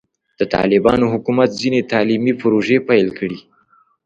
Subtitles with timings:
[0.39, 3.39] د طالبانو حکومت ځینې تعلیمي پروژې پیل کړي.